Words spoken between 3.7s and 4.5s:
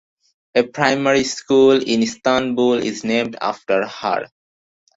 her.